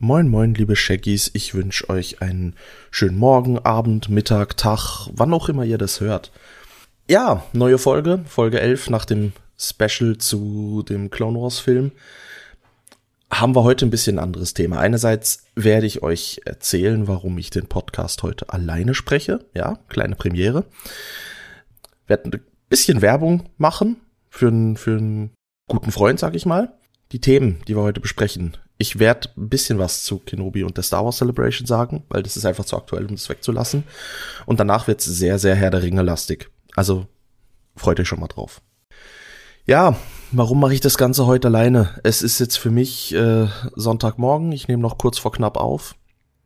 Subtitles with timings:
[0.00, 1.28] Moin, moin, liebe Shaggies.
[1.34, 2.54] Ich wünsche euch einen
[2.92, 6.30] schönen Morgen, Abend, Mittag, Tag, wann auch immer ihr das hört.
[7.08, 11.90] Ja, neue Folge, Folge 11 nach dem Special zu dem Clone Wars Film.
[13.28, 14.78] Haben wir heute ein bisschen anderes Thema.
[14.78, 19.46] Einerseits werde ich euch erzählen, warum ich den Podcast heute alleine spreche.
[19.52, 20.64] Ja, kleine Premiere.
[22.06, 23.96] Werden ein bisschen Werbung machen
[24.30, 25.32] für einen, für einen
[25.66, 26.72] guten Freund, sag ich mal.
[27.10, 30.84] Die Themen, die wir heute besprechen, ich werde ein bisschen was zu Kenobi und der
[30.84, 33.82] Star Wars Celebration sagen, weil das ist einfach zu aktuell, um das wegzulassen.
[34.46, 36.48] Und danach wird's sehr, sehr Herr der Ringe lastig.
[36.76, 37.06] Also
[37.76, 38.62] freut euch schon mal drauf.
[39.66, 39.96] Ja,
[40.30, 41.98] warum mache ich das Ganze heute alleine?
[42.04, 44.52] Es ist jetzt für mich äh, Sonntagmorgen.
[44.52, 45.96] Ich nehme noch kurz vor knapp auf.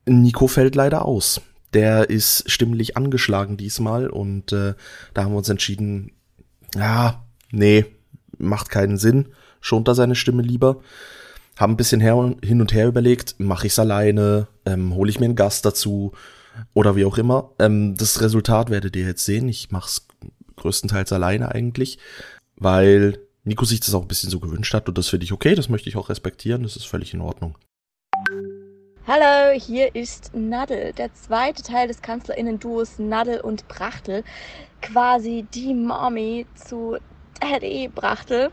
[0.07, 1.43] Nico fällt leider aus.
[1.75, 4.75] Der ist stimmlich angeschlagen diesmal und äh,
[5.15, 6.13] da haben wir uns entschieden,
[6.75, 7.85] ja, nee,
[8.39, 9.29] macht keinen Sinn.
[9.61, 10.80] Schont er seine Stimme lieber
[11.63, 15.21] haben ein bisschen her, hin und her überlegt, mache ich es alleine, ähm, hole ich
[15.21, 16.13] mir einen Gast dazu
[16.74, 17.52] oder wie auch immer.
[17.59, 19.49] Ähm, das Resultat werdet ihr jetzt sehen.
[19.49, 20.07] Ich mache es
[20.57, 21.99] größtenteils alleine eigentlich,
[22.57, 25.55] weil Nico sich das auch ein bisschen so gewünscht hat und das finde ich okay,
[25.55, 27.57] das möchte ich auch respektieren, das ist völlig in Ordnung.
[29.07, 34.23] Hallo, hier ist Nadel, der zweite Teil des Kanzlerinnen-Duos Nadel und Brachtel.
[34.80, 36.96] Quasi die Mommy zu
[37.40, 38.51] Daddy Brachtel.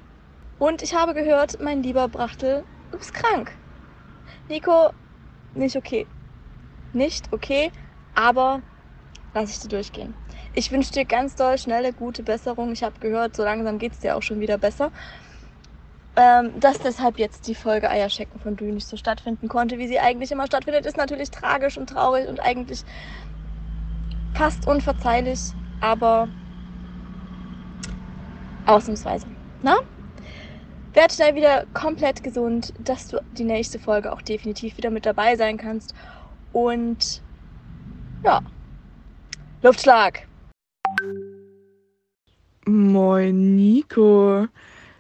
[0.57, 3.51] Und ich habe gehört, mein lieber Brachtel, du bist krank.
[4.47, 4.91] Nico,
[5.53, 6.07] nicht okay.
[6.93, 7.71] Nicht okay,
[8.15, 8.61] aber
[9.33, 10.13] lass ich dir durchgehen.
[10.53, 12.71] Ich wünsche dir ganz doll schnelle, gute Besserung.
[12.71, 14.91] Ich habe gehört, so langsam geht es dir auch schon wieder besser.
[16.15, 19.99] Ähm, dass deshalb jetzt die Folge Eierschecken von Dü nicht so stattfinden konnte, wie sie
[19.99, 22.83] eigentlich immer stattfindet, ist natürlich tragisch und traurig und eigentlich
[24.33, 26.27] fast unverzeihlich, aber
[28.65, 29.27] ausnahmsweise.
[29.61, 29.77] Na?
[30.93, 35.36] Werd schnell wieder komplett gesund, dass du die nächste Folge auch definitiv wieder mit dabei
[35.36, 35.93] sein kannst.
[36.53, 37.21] Und
[38.23, 38.41] ja,
[39.61, 40.27] Luftschlag.
[42.65, 44.47] Moin Nico,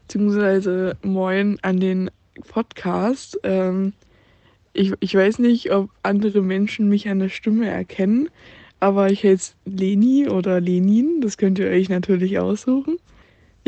[0.01, 2.09] beziehungsweise moin an den
[2.47, 3.39] Podcast.
[3.43, 3.93] Ähm,
[4.73, 8.29] ich, ich weiß nicht, ob andere Menschen mich an der Stimme erkennen,
[8.79, 12.97] aber ich heiße Leni oder Lenin, das könnt ihr euch natürlich aussuchen.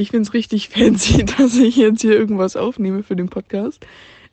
[0.02, 3.86] Ich finde es richtig fancy, dass ich jetzt hier irgendwas aufnehme für den Podcast.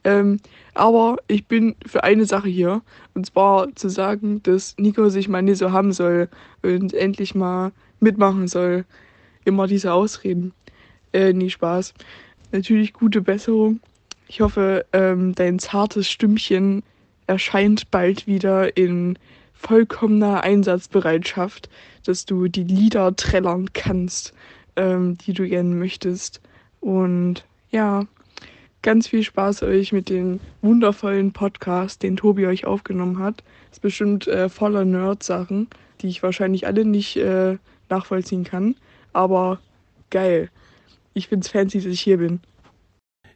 [0.02, 0.40] Ähm,
[0.72, 2.80] aber ich bin für eine Sache hier.
[3.12, 6.30] Und zwar zu sagen, dass Nico sich mal nicht so haben soll
[6.62, 8.86] und endlich mal mitmachen soll.
[9.44, 10.52] Immer diese Ausreden.
[11.12, 11.92] Äh, nie Spaß.
[12.50, 13.80] Natürlich gute Besserung.
[14.26, 16.82] Ich hoffe, ähm, dein zartes Stimmchen
[17.26, 19.18] erscheint bald wieder in
[19.52, 21.68] vollkommener Einsatzbereitschaft,
[22.06, 24.32] dass du die Lieder trällern kannst
[24.78, 26.40] ähm, die du gerne möchtest.
[26.80, 28.06] Und ja,
[28.82, 33.42] ganz viel Spaß euch mit dem wundervollen Podcast, den Tobi euch aufgenommen hat.
[33.70, 35.68] Ist bestimmt äh, voller Nerd-Sachen,
[36.00, 37.58] die ich wahrscheinlich alle nicht äh,
[37.88, 38.76] nachvollziehen kann.
[39.12, 39.60] Aber
[40.10, 40.50] geil.
[41.14, 42.40] Ich find's fancy, dass ich hier bin.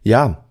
[0.03, 0.45] Ja,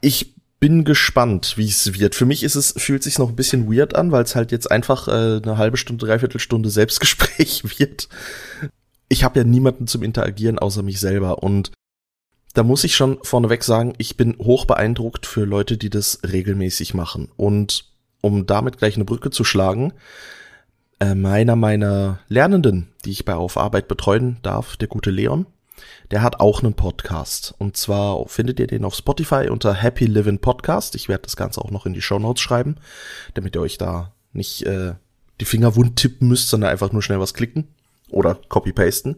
[0.00, 2.14] ich bin gespannt, wie es wird.
[2.14, 4.70] Für mich ist es, fühlt sich noch ein bisschen weird an, weil es halt jetzt
[4.70, 8.08] einfach äh, eine halbe Stunde, dreiviertel Stunde Selbstgespräch wird
[9.08, 11.72] ich habe ja niemanden zum Interagieren außer mich selber und
[12.54, 16.94] da muss ich schon vorneweg sagen, ich bin hoch beeindruckt für Leute, die das regelmäßig
[16.94, 17.28] machen.
[17.36, 17.84] Und
[18.20, 19.92] um damit gleich eine Brücke zu schlagen,
[20.98, 25.46] äh, meiner meiner Lernenden, die ich bei Auf Arbeit betreuen darf, der gute Leon,
[26.10, 27.54] der hat auch einen Podcast.
[27.58, 30.96] Und zwar findet ihr den auf Spotify unter Happy Living Podcast.
[30.96, 32.76] Ich werde das Ganze auch noch in die Show Notes schreiben,
[33.34, 34.94] damit ihr euch da nicht äh,
[35.40, 37.68] die Finger wund tippen müsst, sondern einfach nur schnell was klicken
[38.10, 39.16] oder copy-pasten.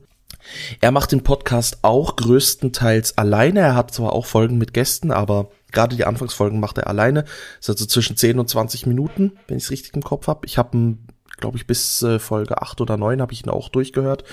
[0.81, 3.61] Er macht den Podcast auch größtenteils alleine.
[3.61, 7.25] Er hat zwar auch Folgen mit Gästen, aber gerade die Anfangsfolgen macht er alleine.
[7.25, 10.47] Das ist also zwischen 10 und 20 Minuten, wenn ich es richtig im Kopf habe.
[10.47, 10.97] Ich habe
[11.41, 14.25] glaube ich, bis äh, Folge 8 oder 9 habe ich ihn auch durchgehört.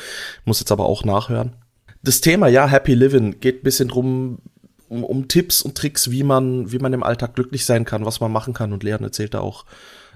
[0.46, 1.56] Muss jetzt aber auch nachhören.
[2.04, 4.40] Das Thema, ja, Happy Living, geht ein bisschen drum,
[4.90, 8.20] um, um Tipps und Tricks, wie man, wie man im Alltag glücklich sein kann, was
[8.20, 8.74] man machen kann.
[8.74, 9.66] Und Leon erzählt da auch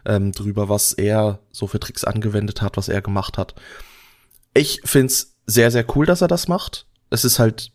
[0.05, 3.55] ähm, drüber, was er so für Tricks angewendet hat, was er gemacht hat
[4.53, 6.85] ich find's sehr, sehr cool, dass er das macht.
[7.09, 7.71] Es ist halt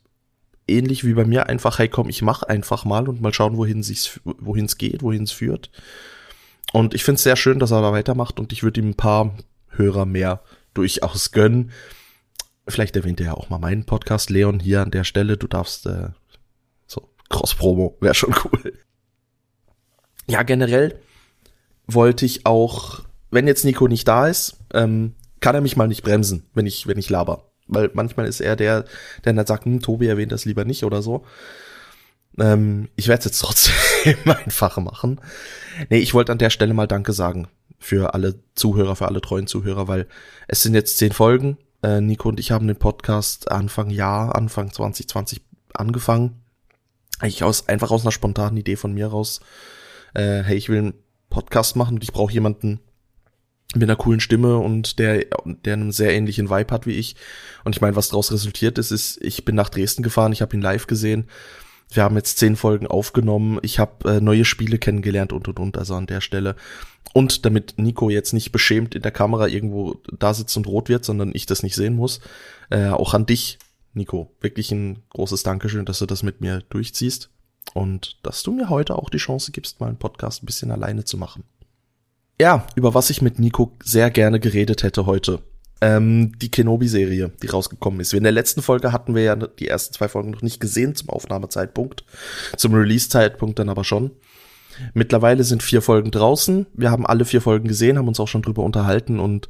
[0.69, 3.82] ähnlich wie bei mir einfach, hey komm, ich mach einfach mal und mal schauen, wohin
[3.82, 5.70] sich's, wohin's geht, wohin's führt.
[6.73, 9.37] Und ich find's sehr schön, dass er da weitermacht und ich würde ihm ein paar
[9.69, 10.43] Hörer mehr
[10.75, 11.70] durchaus gönnen.
[12.67, 15.37] Vielleicht erwähnt er ja auch mal meinen Podcast, Leon, hier an der Stelle.
[15.37, 16.08] Du darfst äh,
[16.87, 18.72] so Cross-Promo, wäre schon cool.
[20.26, 21.00] Ja, generell
[21.87, 26.03] wollte ich auch, wenn jetzt Nico nicht da ist, ähm, kann er mich mal nicht
[26.03, 27.50] bremsen, wenn ich, wenn ich laber.
[27.69, 28.85] Weil manchmal ist er der,
[29.25, 31.25] der dann sagt, hm, Tobi erwähnt das lieber nicht oder so.
[32.38, 33.75] Ähm, ich werde es jetzt trotzdem
[34.25, 35.21] einfach machen.
[35.91, 37.49] Nee, ich wollte an der Stelle mal Danke sagen
[37.79, 40.06] für alle Zuhörer, für alle treuen Zuhörer, weil
[40.49, 41.59] es sind jetzt zehn Folgen.
[41.82, 45.43] Äh, Nico und ich haben den Podcast Anfang Jahr, Anfang 2020
[45.75, 46.43] angefangen.
[47.23, 49.41] Ich aus, einfach aus einer spontanen Idee von mir raus.
[50.15, 50.94] Äh, hey, ich will einen
[51.31, 52.81] Podcast machen und ich brauche jemanden,
[53.75, 57.17] mit einer coolen Stimme und der, der einen sehr ähnlichen Vibe hat wie ich.
[57.65, 60.57] Und ich meine, was daraus resultiert ist, ist, ich bin nach Dresden gefahren, ich habe
[60.57, 61.27] ihn live gesehen.
[61.91, 63.61] Wir haben jetzt zehn Folgen aufgenommen.
[63.63, 66.57] Ich habe äh, neue Spiele kennengelernt und und und, also an der Stelle.
[67.13, 71.05] Und damit Nico jetzt nicht beschämt in der Kamera irgendwo da sitzt und rot wird,
[71.05, 72.21] sondern ich das nicht sehen muss,
[72.71, 73.59] äh, auch an dich,
[73.95, 77.31] Nico, wirklich ein großes Dankeschön, dass du das mit mir durchziehst
[77.73, 81.05] und dass du mir heute auch die Chance gibst, mal einen Podcast ein bisschen alleine
[81.05, 81.45] zu machen
[82.41, 85.41] ja, über was ich mit Nico sehr gerne geredet hätte heute.
[85.81, 88.15] Ähm, die Kenobi-Serie, die rausgekommen ist.
[88.15, 91.11] In der letzten Folge hatten wir ja die ersten zwei Folgen noch nicht gesehen zum
[91.11, 92.05] Aufnahmezeitpunkt,
[92.56, 94.11] zum Release-Zeitpunkt dann aber schon.
[94.94, 96.67] Mittlerweile sind vier Folgen draußen.
[96.75, 99.49] Wir haben alle vier Folgen gesehen, haben uns auch schon drüber unterhalten und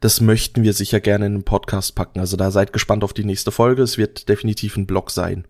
[0.00, 2.20] das möchten wir sicher gerne in den Podcast packen.
[2.20, 3.82] Also da seid gespannt auf die nächste Folge.
[3.82, 5.46] Es wird definitiv ein Blog sein.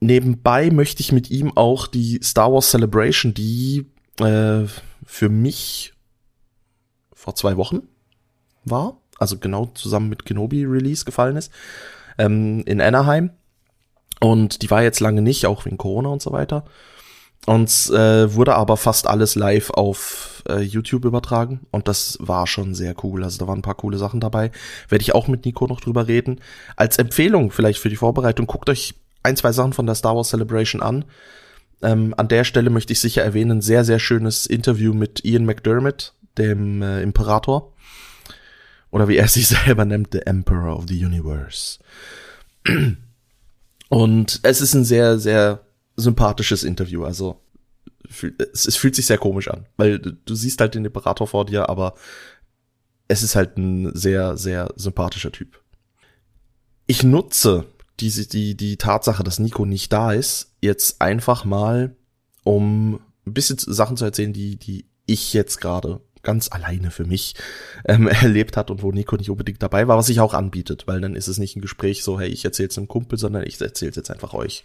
[0.00, 3.86] Nebenbei möchte ich mit ihm auch die Star Wars Celebration, die
[4.20, 4.66] äh,
[5.04, 5.94] für mich
[7.14, 7.82] vor zwei Wochen
[8.64, 11.52] war, also genau zusammen mit Kenobi Release gefallen ist,
[12.18, 13.30] ähm, in Anaheim.
[14.20, 16.64] Und die war jetzt lange nicht, auch wegen Corona und so weiter.
[17.44, 22.74] Und äh, wurde aber fast alles live auf äh, YouTube übertragen und das war schon
[22.74, 23.22] sehr cool.
[23.22, 24.50] Also da waren ein paar coole Sachen dabei.
[24.88, 26.40] Werde ich auch mit Nico noch drüber reden.
[26.74, 30.30] Als Empfehlung vielleicht für die Vorbereitung, guckt euch ein, zwei Sachen von der Star Wars
[30.30, 31.04] Celebration an.
[31.82, 36.14] Ähm, an der Stelle möchte ich sicher erwähnen, sehr, sehr schönes Interview mit Ian McDermott,
[36.38, 37.72] dem äh, Imperator.
[38.90, 41.78] Oder wie er sich selber nennt, The Emperor of the Universe.
[43.88, 45.60] Und es ist ein sehr, sehr
[45.96, 47.04] sympathisches Interview.
[47.04, 47.40] Also
[48.52, 51.68] es, es, fühlt sich sehr komisch an, weil du siehst halt den Imperator vor dir,
[51.68, 51.94] aber
[53.08, 55.60] es ist halt ein sehr, sehr sympathischer Typ.
[56.86, 57.66] Ich nutze
[58.00, 61.96] die, die, die Tatsache, dass Nico nicht da ist, jetzt einfach mal,
[62.44, 67.34] um ein bisschen Sachen zu erzählen, die, die ich jetzt gerade ganz alleine für mich
[67.86, 71.00] ähm, erlebt hat und wo Nico nicht unbedingt dabei war, was sich auch anbietet, weil
[71.00, 73.96] dann ist es nicht ein Gespräch so, hey, ich erzähl's einem Kumpel, sondern ich erzähl's
[73.96, 74.64] jetzt einfach euch.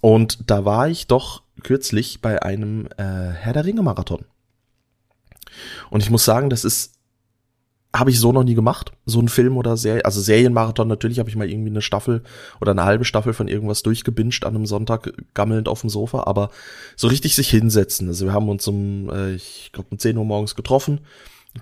[0.00, 4.24] Und da war ich doch kürzlich bei einem äh, Herr der Ringe Marathon.
[5.90, 6.93] Und ich muss sagen, das ist
[7.94, 8.92] habe ich so noch nie gemacht.
[9.06, 12.24] So ein Film oder Serie, also Serienmarathon, natürlich habe ich mal irgendwie eine Staffel
[12.60, 16.50] oder eine halbe Staffel von irgendwas durchgebinscht an einem Sonntag, gammelnd auf dem Sofa, aber
[16.96, 18.08] so richtig sich hinsetzen.
[18.08, 21.00] Also wir haben uns um, äh, ich glaube um 10 Uhr morgens getroffen,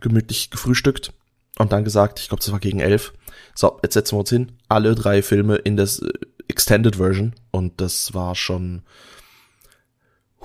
[0.01, 1.13] gemütlich gefrühstückt
[1.59, 3.13] und dann gesagt, ich glaube, das war gegen elf.
[3.55, 6.09] So, jetzt setzen wir uns hin, alle drei Filme in das äh,
[6.49, 8.83] Extended Version und das war schon,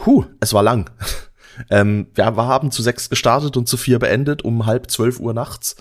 [0.05, 0.89] huh, es war lang.
[1.69, 5.75] Ähm, wir haben zu sechs gestartet und zu vier beendet um halb zwölf Uhr nachts.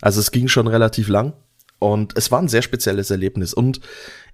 [0.00, 1.34] Also es ging schon relativ lang.
[1.78, 3.52] Und es war ein sehr spezielles Erlebnis.
[3.52, 3.80] Und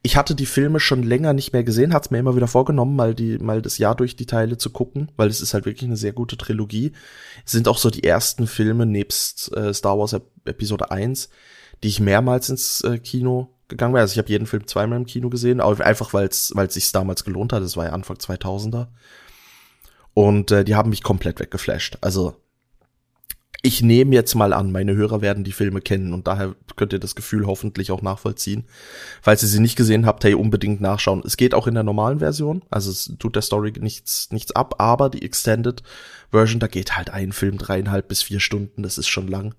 [0.02, 2.94] ich hatte die Filme schon länger nicht mehr gesehen, hatte es mir immer wieder vorgenommen,
[2.94, 5.88] mal die, mal das Jahr durch die Teile zu gucken, weil es ist halt wirklich
[5.88, 6.92] eine sehr gute Trilogie.
[7.44, 11.28] Es sind auch so die ersten Filme nebst äh, Star Wars Episode 1,
[11.82, 14.00] die ich mehrmals ins äh, Kino gegangen bin.
[14.00, 16.92] Also ich habe jeden Film zweimal im Kino gesehen, einfach weil es weil es sich
[16.92, 17.62] damals gelohnt hat.
[17.62, 18.86] Das war ja Anfang 2000er.
[20.14, 21.98] Und äh, die haben mich komplett weggeflasht.
[22.00, 22.36] Also
[23.62, 26.98] ich nehme jetzt mal an, meine Hörer werden die Filme kennen und daher könnt ihr
[26.98, 28.64] das Gefühl hoffentlich auch nachvollziehen.
[29.20, 31.22] Falls ihr sie nicht gesehen habt, hey, unbedingt nachschauen.
[31.26, 34.76] Es geht auch in der normalen Version, also es tut der Story nichts, nichts ab,
[34.78, 35.82] aber die Extended
[36.30, 39.54] Version, da geht halt ein Film dreieinhalb bis vier Stunden, das ist schon lang.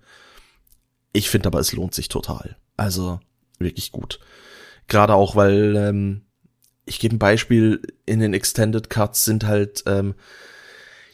[1.13, 2.55] Ich finde aber, es lohnt sich total.
[2.77, 3.20] Also
[3.60, 4.20] wirklich gut.
[4.88, 6.22] Gerade auch, weil ähm,
[6.86, 10.16] ich gebe ein Beispiel, in den Extended Cuts sind halt, ähm,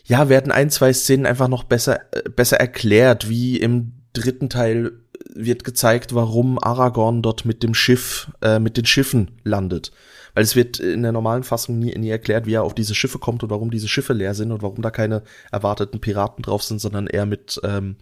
[0.06, 4.94] ja, werden ein, zwei Szenen einfach noch besser, äh, besser erklärt, wie im dritten Teil
[5.34, 9.92] wird gezeigt, warum Aragorn dort mit dem Schiff, äh, mit den Schiffen landet.
[10.34, 13.20] Weil es wird in der normalen Fassung nie, nie erklärt, wie er auf diese Schiffe
[13.20, 16.80] kommt und warum diese Schiffe leer sind und warum da keine erwarteten Piraten drauf sind,
[16.80, 17.98] sondern eher mit ähm,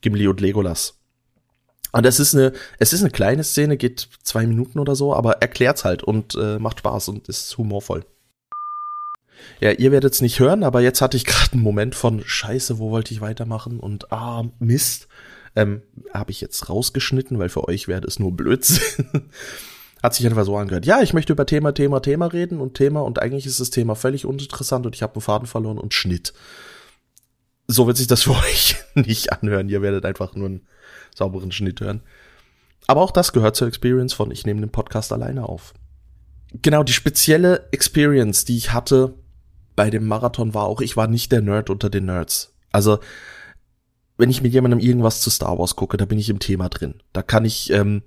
[0.00, 0.97] Gimli und Legolas.
[1.92, 5.40] Und es ist eine, es ist eine kleine Szene, geht zwei Minuten oder so, aber
[5.42, 8.04] erklärt's halt und äh, macht Spaß und ist humorvoll.
[9.60, 12.78] Ja, ihr werdet es nicht hören, aber jetzt hatte ich gerade einen Moment von Scheiße,
[12.78, 15.08] wo wollte ich weitermachen und ah Mist,
[15.56, 19.06] ähm, habe ich jetzt rausgeschnitten, weil für euch wäre es nur Blödsinn.
[20.02, 20.86] Hat sich einfach so angehört.
[20.86, 23.96] Ja, ich möchte über Thema, Thema, Thema reden und Thema und eigentlich ist das Thema
[23.96, 26.34] völlig uninteressant und ich habe einen Faden verloren und Schnitt.
[27.66, 29.68] So wird sich das für euch nicht anhören.
[29.68, 30.60] Ihr werdet einfach nur ein
[31.18, 32.02] sauberen Schnitt hören.
[32.86, 35.74] Aber auch das gehört zur Experience von ich nehme den Podcast alleine auf.
[36.62, 39.14] genau, die spezielle Experience, die ich hatte
[39.76, 42.52] bei dem Marathon war auch, ich war nicht der Nerd unter den Nerds.
[42.72, 42.98] Also,
[44.16, 46.94] wenn ich mit jemandem irgendwas zu Star Wars gucke, da bin ich im Thema drin.
[47.12, 48.02] Da kann ich, ähm,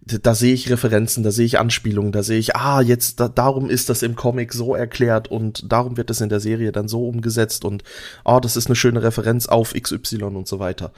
[0.00, 3.68] da sehe ich Referenzen, da sehe ich Anspielungen, da sehe ich, ah, jetzt da, darum
[3.68, 7.06] ist das im Comic so erklärt und darum wird es in der Serie dann so
[7.06, 7.84] umgesetzt und
[8.24, 10.92] ah, oh, das ist eine schöne Referenz auf XY und so weiter.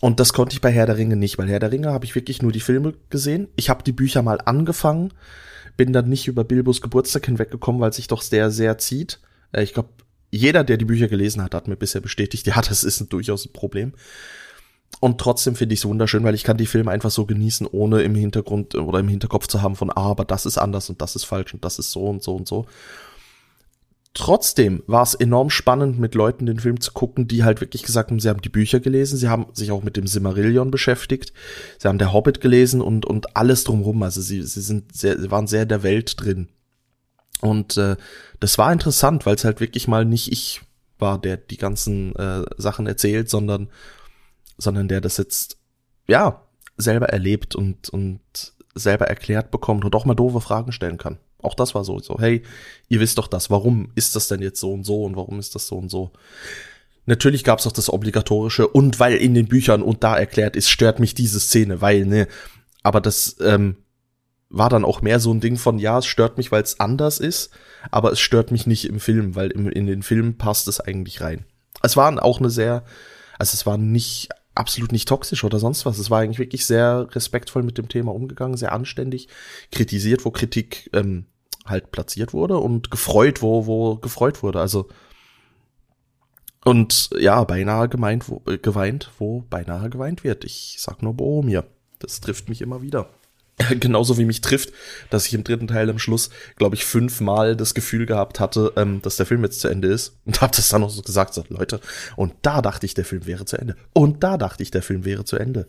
[0.00, 2.14] Und das konnte ich bei Herr der Ringe nicht, weil Herr der Ringe habe ich
[2.14, 3.48] wirklich nur die Filme gesehen.
[3.56, 5.12] Ich habe die Bücher mal angefangen,
[5.76, 9.20] bin dann nicht über Bilbos Geburtstag hinweggekommen, weil sich doch sehr, sehr zieht.
[9.52, 9.90] Äh, ich glaube,
[10.30, 13.46] jeder, der die Bücher gelesen hat, hat mir bisher bestätigt, ja, das ist ein, durchaus
[13.46, 13.92] ein Problem.
[15.00, 18.02] Und trotzdem finde ich es wunderschön, weil ich kann die Filme einfach so genießen, ohne
[18.02, 21.16] im Hintergrund oder im Hinterkopf zu haben von, ah, aber das ist anders und das
[21.16, 22.66] ist falsch und das ist so und so und so.
[24.14, 28.10] Trotzdem war es enorm spannend, mit Leuten den Film zu gucken, die halt wirklich gesagt
[28.10, 31.32] haben, sie haben die Bücher gelesen, sie haben sich auch mit dem Simmerillion beschäftigt,
[31.78, 34.04] sie haben der Hobbit gelesen und, und alles drumherum.
[34.04, 36.48] Also sie, sie sind sehr, sie waren sehr der Welt drin.
[37.40, 37.96] Und äh,
[38.38, 40.62] das war interessant, weil es halt wirklich mal nicht ich
[41.00, 43.68] war, der die ganzen äh, Sachen erzählt, sondern,
[44.58, 45.58] sondern der das jetzt,
[46.06, 46.40] ja,
[46.76, 48.20] selber erlebt und, und
[48.76, 51.18] selber erklärt bekommt und auch mal doofe Fragen stellen kann.
[51.44, 52.42] Auch das war so, so, hey,
[52.88, 55.54] ihr wisst doch das, warum ist das denn jetzt so und so und warum ist
[55.54, 56.12] das so und so?
[57.06, 60.70] Natürlich gab es auch das obligatorische und weil in den Büchern und da erklärt ist,
[60.70, 62.28] stört mich diese Szene, weil, ne,
[62.82, 63.76] aber das ähm,
[64.48, 67.18] war dann auch mehr so ein Ding von, ja, es stört mich, weil es anders
[67.18, 67.50] ist,
[67.90, 71.20] aber es stört mich nicht im Film, weil im, in den Film passt es eigentlich
[71.20, 71.44] rein.
[71.82, 72.84] Es waren auch eine sehr,
[73.38, 75.98] also es war nicht absolut nicht toxisch oder sonst was.
[75.98, 79.28] Es war eigentlich wirklich sehr respektvoll mit dem Thema umgegangen, sehr anständig,
[79.72, 81.26] kritisiert, wo Kritik ähm,
[81.64, 84.60] halt platziert wurde und gefreut, wo, wo gefreut wurde.
[84.60, 84.88] Also
[86.64, 90.44] und ja, beinahe gemeint, wo, äh, geweint, wo beinahe geweint wird.
[90.44, 91.64] Ich sag nur Boromir.
[91.98, 93.10] Das trifft mich immer wieder.
[93.80, 94.72] Genauso wie mich trifft,
[95.10, 99.00] dass ich im dritten Teil am Schluss, glaube ich, fünfmal das Gefühl gehabt hatte, ähm,
[99.02, 100.18] dass der Film jetzt zu Ende ist.
[100.24, 101.80] Und habe das dann noch so gesagt, so, Leute,
[102.16, 103.76] und da dachte ich, der Film wäre zu Ende.
[103.92, 105.68] Und da dachte ich, der Film wäre zu Ende.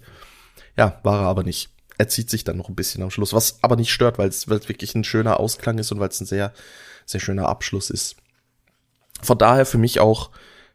[0.78, 3.60] Ja, war er aber nicht er zieht sich dann noch ein bisschen am Schluss, was
[3.62, 6.54] aber nicht stört, weil es wirklich ein schöner Ausklang ist und weil es ein sehr,
[7.06, 8.18] sehr schöner Abschluss ist.
[9.22, 10.32] Von daher für mich auch,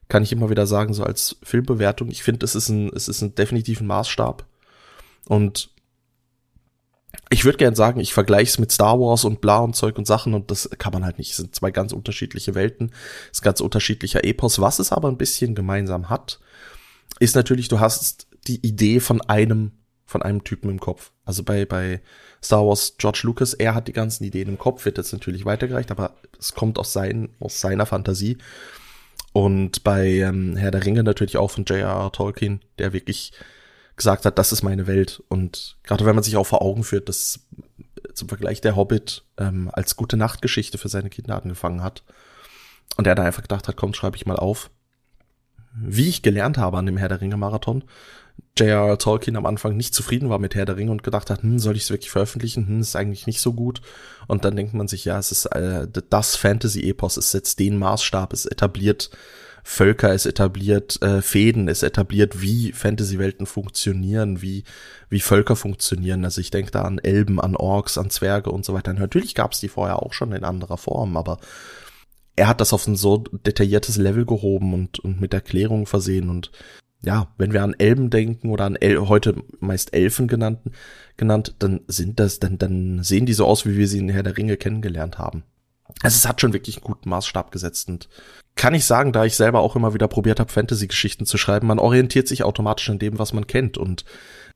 [0.09, 3.23] kann ich immer wieder sagen, so als Filmbewertung, ich finde, es ist ein, es ist
[3.23, 4.45] ein definitiven Maßstab.
[5.29, 5.71] Und
[7.29, 10.07] ich würde gern sagen, ich vergleiche es mit Star Wars und bla und Zeug und
[10.07, 11.31] Sachen und das kann man halt nicht.
[11.31, 12.93] Es sind zwei ganz unterschiedliche Welten,
[13.31, 14.61] es ist ganz unterschiedlicher Epos.
[14.61, 16.41] Was es aber ein bisschen gemeinsam hat,
[17.19, 19.73] ist natürlich, du hast die Idee von einem
[20.11, 21.13] von einem Typen im Kopf.
[21.25, 22.01] Also bei, bei
[22.43, 25.93] Star Wars George Lucas, er hat die ganzen Ideen im Kopf, wird jetzt natürlich weitergereicht,
[25.93, 28.39] aber es kommt aus, sein, aus seiner Fantasie.
[29.33, 32.11] Und bei ähm, Herr der Ringe natürlich auch von J.R.R.
[32.11, 33.33] Tolkien, der wirklich
[33.95, 35.23] gesagt hat, das ist meine Welt.
[35.29, 37.47] Und gerade wenn man sich auch vor Augen führt, dass
[38.13, 42.03] zum Vergleich der Hobbit ähm, als gute Nachtgeschichte für seine Kinder angefangen hat.
[42.97, 44.71] Und er da einfach gedacht hat, komm, schreibe ich mal auf.
[45.75, 47.85] Wie ich gelernt habe an dem Herr der Ringe Marathon,
[48.59, 48.99] J.R.R.
[48.99, 51.77] Tolkien am Anfang nicht zufrieden war mit Herr der Ringe und gedacht hat, hm, soll
[51.77, 52.67] ich es wirklich veröffentlichen?
[52.67, 53.81] Hm, ist eigentlich nicht so gut.
[54.27, 58.33] Und dann denkt man sich, ja, es ist äh, das Fantasy-Epos, es setzt den Maßstab,
[58.33, 59.11] es etabliert
[59.63, 64.65] Völker, es etabliert äh, Fäden, es etabliert, wie Fantasy-Welten funktionieren, wie,
[65.09, 66.25] wie Völker funktionieren.
[66.25, 68.93] Also ich denke da an Elben, an Orks, an Zwerge und so weiter.
[68.93, 71.39] Natürlich gab es die vorher auch schon in anderer Form, aber
[72.37, 76.51] er hat das auf ein so detailliertes Level gehoben und, und mit Erklärungen versehen und
[77.03, 80.73] ja, wenn wir an Elben denken oder an El heute meist Elfen genannten,
[81.17, 84.23] genannt, dann sind das, dann, dann sehen die so aus, wie wir sie in Herr
[84.23, 85.45] der Ringe kennengelernt haben.
[86.03, 88.09] Also es hat schon wirklich einen guten Maßstab gesetzt und
[88.55, 91.79] kann ich sagen, da ich selber auch immer wieder probiert habe, Fantasy-Geschichten zu schreiben, man
[91.79, 94.05] orientiert sich automatisch an dem, was man kennt und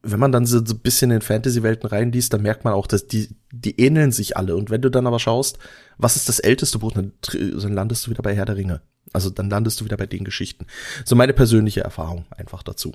[0.02, 3.06] wenn man dann so, so ein bisschen in Fantasy-Welten reinliest, dann merkt man auch, dass
[3.06, 4.54] die, die ähneln sich alle.
[4.54, 5.58] Und wenn du dann aber schaust,
[5.98, 7.12] was ist das älteste Buch, dann,
[7.72, 8.82] landest du wieder bei Herr der Ringe.
[9.12, 10.66] Also dann landest du wieder bei den Geschichten.
[11.04, 12.92] So meine persönliche Erfahrung einfach dazu.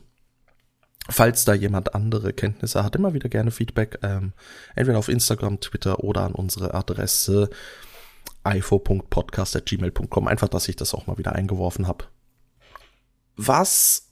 [1.09, 4.33] Falls da jemand andere Kenntnisse hat, immer wieder gerne Feedback, ähm,
[4.75, 7.49] entweder auf Instagram, Twitter oder an unsere Adresse
[8.45, 10.27] ifo.podcast.gmail.com.
[10.27, 12.05] Einfach, dass ich das auch mal wieder eingeworfen habe.
[13.35, 14.09] Was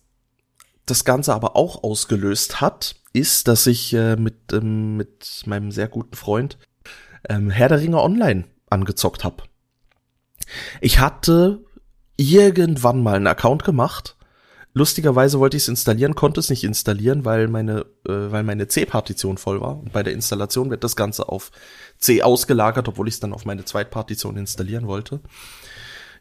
[0.85, 5.89] das Ganze aber auch ausgelöst hat, ist, dass ich äh, mit, ähm, mit meinem sehr
[5.89, 6.57] guten Freund
[7.29, 9.43] ähm, Herr der Ringe Online angezockt habe.
[10.81, 11.63] Ich hatte
[12.17, 14.15] irgendwann mal einen Account gemacht.
[14.73, 19.37] Lustigerweise wollte ich es installieren, konnte es nicht installieren, weil meine, äh, weil meine C-Partition
[19.37, 19.79] voll war.
[19.79, 21.51] Und bei der Installation wird das Ganze auf
[21.97, 25.19] C ausgelagert, obwohl ich es dann auf meine Zweitpartition installieren wollte.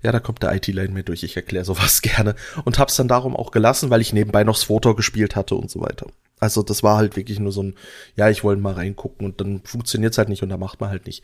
[0.02, 2.34] Ja, da kommt der IT-Lane mir durch, ich erkläre sowas gerne.
[2.64, 5.80] Und hab's dann darum auch gelassen, weil ich nebenbei noch Svotor gespielt hatte und so
[5.80, 6.06] weiter.
[6.38, 7.74] Also das war halt wirklich nur so ein,
[8.14, 11.06] ja, ich wollte mal reingucken und dann funktioniert's halt nicht und da macht man halt
[11.06, 11.22] nicht.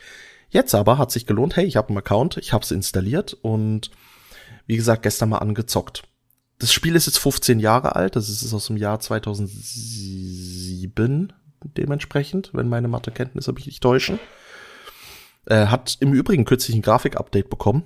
[0.52, 3.90] Jetzt aber hat sich gelohnt, hey, ich habe einen Account, ich habe es installiert und
[4.66, 6.02] wie gesagt, gestern mal angezockt.
[6.59, 11.32] Das Spiel ist jetzt 15 Jahre alt, das ist aus dem Jahr 2007
[11.76, 14.18] dementsprechend, wenn meine Mathekenntnisse mich nicht täuschen.
[15.47, 17.85] Äh, hat im Übrigen kürzlich ein Grafik-Update bekommen.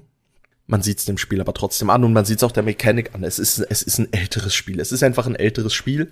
[0.66, 3.14] Man sieht es dem Spiel aber trotzdem an und man sieht es auch der Mechanik
[3.14, 3.22] an.
[3.22, 4.80] Es ist, es ist ein älteres Spiel.
[4.80, 6.10] Es ist einfach ein älteres Spiel.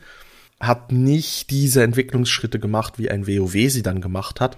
[0.60, 4.56] Hat nicht diese Entwicklungsschritte gemacht, wie ein WoW sie dann gemacht hat.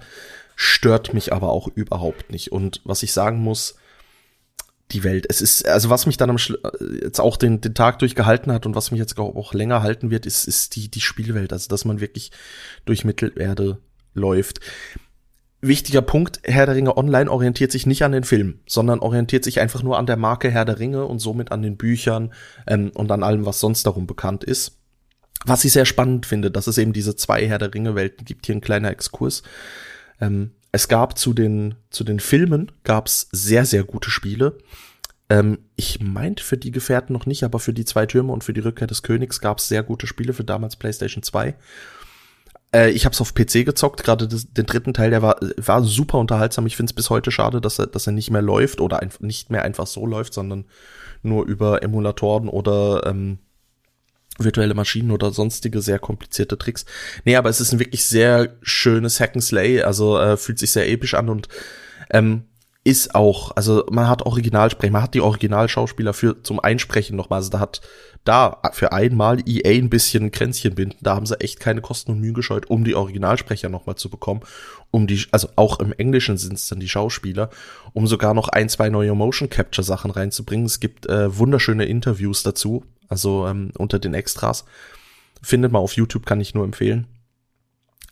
[0.56, 2.50] Stört mich aber auch überhaupt nicht.
[2.50, 3.76] Und was ich sagen muss,
[4.92, 5.26] die Welt.
[5.28, 6.56] Es ist, also was mich dann am Schlu
[7.02, 10.26] jetzt auch den, den Tag durchgehalten hat und was mich jetzt auch länger halten wird,
[10.26, 11.52] ist, ist die, die Spielwelt.
[11.52, 12.30] Also, dass man wirklich
[12.84, 13.78] durch Mittelerde
[14.14, 14.60] läuft.
[15.60, 19.58] Wichtiger Punkt, Herr der Ringe Online orientiert sich nicht an den Film, sondern orientiert sich
[19.58, 22.32] einfach nur an der Marke Herr der Ringe und somit an den Büchern
[22.66, 24.78] ähm, und an allem, was sonst darum bekannt ist.
[25.44, 28.46] Was ich sehr spannend finde, dass es eben diese zwei Herr der Ringe Welten gibt.
[28.46, 29.42] Hier ein kleiner Exkurs.
[30.20, 34.58] Ähm, es gab zu den, zu den Filmen gab's sehr, sehr gute Spiele.
[35.28, 38.52] Ähm, ich meinte für die Gefährten noch nicht, aber für die zwei Türme und für
[38.52, 41.54] die Rückkehr des Königs gab's sehr gute Spiele für damals PlayStation 2.
[42.72, 46.18] Äh, ich habe es auf PC gezockt, gerade den dritten Teil, der war, war super
[46.18, 46.66] unterhaltsam.
[46.66, 49.10] Ich finde es bis heute schade, dass er, dass er nicht mehr läuft oder ein,
[49.20, 50.66] nicht mehr einfach so läuft, sondern
[51.22, 53.38] nur über Emulatoren oder ähm,
[54.38, 56.84] virtuelle Maschinen oder sonstige sehr komplizierte Tricks.
[57.24, 61.14] Nee, aber es ist ein wirklich sehr schönes Hack'n'Slay, also äh, fühlt sich sehr episch
[61.14, 61.48] an und
[62.10, 62.44] ähm,
[62.86, 67.50] ist auch, also man hat Originalsprecher, man hat die Originalschauspieler für zum Einsprechen nochmal, also
[67.50, 67.80] da hat
[68.22, 72.20] da für einmal EA ein bisschen Kränzchen binden, da haben sie echt keine Kosten und
[72.20, 74.42] Mühen gescheut, um die Originalsprecher nochmal zu bekommen,
[74.92, 77.50] um die, also auch im Englischen sind es dann die Schauspieler,
[77.92, 80.66] um sogar noch ein, zwei neue Motion Capture Sachen reinzubringen.
[80.66, 84.64] Es gibt äh, wunderschöne Interviews dazu, also ähm, unter den Extras.
[85.42, 87.08] Findet mal auf YouTube, kann ich nur empfehlen.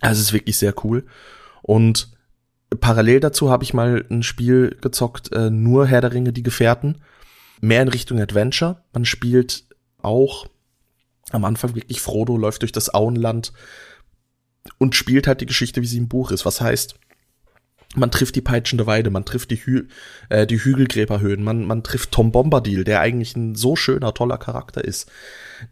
[0.00, 1.06] Also es ist wirklich sehr cool.
[1.62, 2.13] Und
[2.76, 7.02] parallel dazu habe ich mal ein Spiel gezockt, äh, nur Herr der Ringe, die Gefährten.
[7.60, 8.82] Mehr in Richtung Adventure.
[8.92, 9.64] Man spielt
[10.02, 10.46] auch
[11.30, 13.52] am Anfang wirklich Frodo läuft durch das Auenland
[14.78, 16.44] und spielt halt die Geschichte, wie sie im Buch ist.
[16.44, 16.94] Was heißt,
[17.94, 19.86] man trifft die peitschende Weide, man trifft die, Hü
[20.28, 24.84] äh, die Hügelgräberhöhen, man, man trifft Tom Bombadil, der eigentlich ein so schöner, toller Charakter
[24.84, 25.10] ist,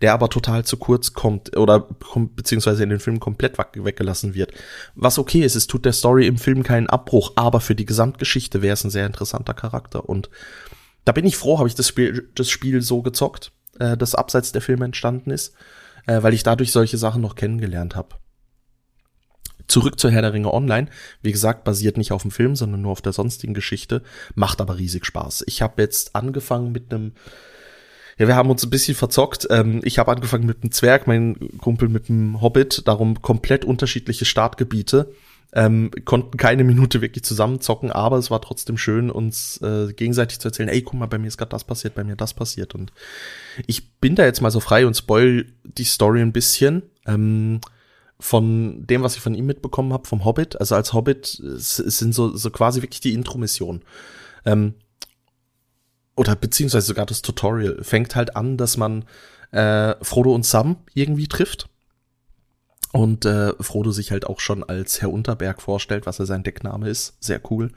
[0.00, 1.88] der aber total zu kurz kommt oder
[2.36, 4.52] beziehungsweise in den Film komplett weggelassen wird.
[4.94, 8.62] Was okay ist, es tut der Story im Film keinen Abbruch, aber für die Gesamtgeschichte
[8.62, 10.30] wäre es ein sehr interessanter Charakter und
[11.04, 14.52] da bin ich froh, habe ich das Spiel, das Spiel so gezockt, äh, das abseits
[14.52, 15.54] der Filme entstanden ist,
[16.06, 18.16] äh, weil ich dadurch solche Sachen noch kennengelernt habe.
[19.72, 20.88] Zurück zur Herr der Ringe Online.
[21.22, 24.02] Wie gesagt, basiert nicht auf dem Film, sondern nur auf der sonstigen Geschichte.
[24.34, 25.44] Macht aber riesig Spaß.
[25.46, 27.12] Ich habe jetzt angefangen mit einem
[28.18, 29.48] ja, wir haben uns ein bisschen verzockt.
[29.48, 34.26] Ähm, ich habe angefangen mit einem Zwerg, mein Kumpel mit einem Hobbit, darum komplett unterschiedliche
[34.26, 35.10] Startgebiete.
[35.54, 40.48] Ähm, konnten keine Minute wirklich zusammenzocken, aber es war trotzdem schön, uns äh, gegenseitig zu
[40.48, 42.74] erzählen, ey, guck mal, bei mir ist gerade das passiert, bei mir das passiert.
[42.74, 42.92] Und
[43.66, 46.82] ich bin da jetzt mal so frei und spoil die Story ein bisschen.
[47.06, 47.60] Ähm,
[48.22, 50.60] von dem, was ich von ihm mitbekommen habe, vom Hobbit.
[50.60, 53.82] Also als Hobbit sind so, so quasi wirklich die Intro-Missionen.
[54.46, 54.74] Ähm,
[56.14, 59.06] oder beziehungsweise sogar das Tutorial fängt halt an, dass man
[59.50, 61.68] äh, Frodo und Sam irgendwie trifft.
[62.92, 66.88] Und äh, Frodo sich halt auch schon als Herr Unterberg vorstellt, was er sein Deckname
[66.88, 67.16] ist.
[67.18, 67.72] Sehr cool.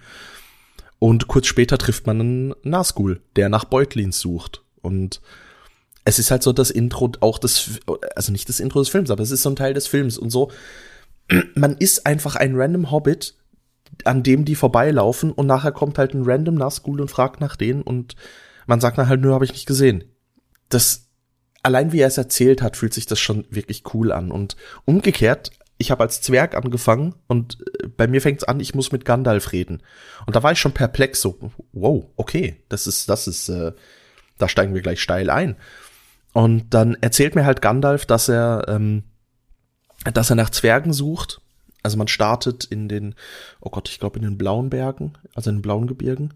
[1.00, 4.64] Und kurz später trifft man einen Nazgul, der nach Beutlins sucht.
[4.82, 5.22] Und
[6.06, 7.82] es ist halt so das Intro auch des,
[8.16, 10.30] also nicht das Intro des Films, aber es ist so ein Teil des Films und
[10.30, 10.52] so.
[11.56, 13.36] Man ist einfach ein random Hobbit,
[14.04, 17.82] an dem die vorbeilaufen und nachher kommt halt ein random Nazgul und fragt nach denen
[17.82, 18.16] und
[18.68, 20.04] man sagt dann halt, nö, habe ich nicht gesehen.
[20.70, 21.08] Das,
[21.64, 25.52] allein wie er es erzählt hat, fühlt sich das schon wirklich cool an und umgekehrt,
[25.78, 29.52] ich habe als Zwerg angefangen und äh, bei mir fängt's an, ich muss mit Gandalf
[29.52, 29.82] reden.
[30.26, 33.74] Und da war ich schon perplex, so, wow, okay, das ist, das ist, äh,
[34.38, 35.56] da steigen wir gleich steil ein.
[36.36, 39.04] Und dann erzählt mir halt Gandalf, dass er, ähm,
[40.14, 41.40] dass er nach Zwergen sucht.
[41.82, 43.16] Also man startet in den,
[43.62, 46.34] oh Gott, ich glaube in den blauen Bergen, also in den blauen Gebirgen.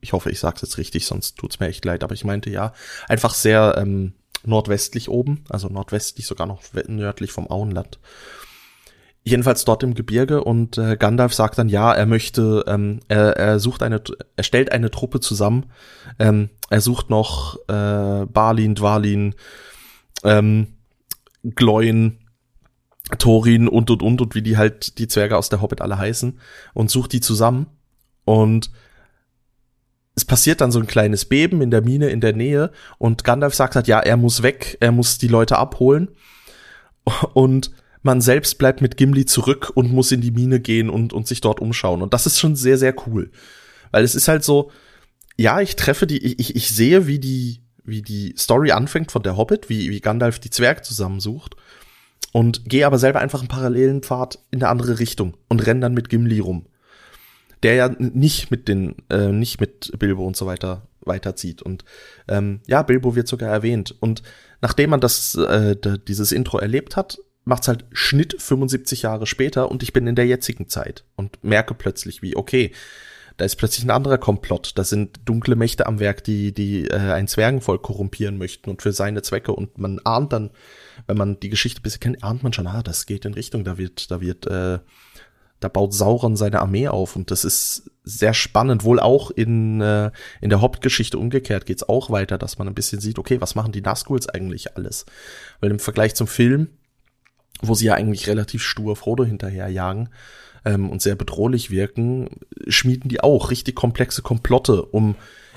[0.00, 2.72] Ich hoffe, ich sag's jetzt richtig, sonst tut's mir echt leid, aber ich meinte ja,
[3.06, 8.00] einfach sehr ähm, nordwestlich oben, also nordwestlich sogar noch nördlich vom Auenland
[9.24, 13.58] jedenfalls dort im Gebirge und äh, Gandalf sagt dann ja, er möchte, ähm, er, er
[13.58, 14.02] sucht eine,
[14.36, 15.66] er stellt eine Truppe zusammen,
[16.18, 19.34] ähm, er sucht noch äh, Balin, Dwalin,
[20.24, 20.74] ähm,
[21.42, 22.18] Gloin,
[23.18, 26.38] Thorin und und und und wie die halt die Zwerge aus der Hobbit alle heißen
[26.74, 27.66] und sucht die zusammen.
[28.24, 28.70] Und
[30.14, 33.54] es passiert dann so ein kleines Beben in der Mine in der Nähe und Gandalf
[33.54, 36.08] sagt halt, ja, er muss weg, er muss die Leute abholen.
[37.34, 37.72] Und
[38.04, 41.40] man selbst bleibt mit Gimli zurück und muss in die Mine gehen und, und sich
[41.40, 42.02] dort umschauen.
[42.02, 43.30] Und das ist schon sehr, sehr cool.
[43.90, 44.70] Weil es ist halt so,
[45.36, 49.38] ja, ich treffe die, ich, ich sehe, wie die, wie die Story anfängt von der
[49.38, 51.56] Hobbit, wie, wie Gandalf die Zwerge zusammensucht
[52.32, 55.94] und gehe aber selber einfach einen parallelen Pfad in eine andere Richtung und renn dann
[55.94, 56.66] mit Gimli rum.
[57.62, 61.62] Der ja nicht mit den, äh, nicht mit Bilbo und so weiter weiterzieht.
[61.62, 61.86] Und
[62.28, 63.94] ähm, ja, Bilbo wird sogar erwähnt.
[64.00, 64.22] Und
[64.60, 69.82] nachdem man das, äh, dieses Intro erlebt hat, macht's halt Schnitt 75 Jahre später und
[69.82, 72.72] ich bin in der jetzigen Zeit und merke plötzlich, wie, okay,
[73.36, 74.72] da ist plötzlich ein anderer Komplott.
[74.76, 78.92] Da sind dunkle Mächte am Werk, die, die äh, ein Zwergenvolk korrumpieren möchten und für
[78.92, 79.52] seine Zwecke.
[79.52, 80.50] Und man ahnt dann,
[81.06, 83.76] wenn man die Geschichte bisher kennt, ahnt man schon, ah, das geht in Richtung, da
[83.76, 84.78] wird, da wird, äh,
[85.58, 88.84] da baut Sauron seine Armee auf und das ist sehr spannend.
[88.84, 93.00] Wohl auch in, äh, in der Hauptgeschichte umgekehrt geht's auch weiter, dass man ein bisschen
[93.00, 95.06] sieht, okay, was machen die Nazguls eigentlich alles?
[95.60, 96.68] Weil im Vergleich zum Film,
[97.68, 100.08] wo sie ja eigentlich relativ stur Frodo hinterherjagen,
[100.64, 102.28] ähm, und sehr bedrohlich wirken,
[102.68, 105.14] schmieden die auch richtig komplexe Komplotte, um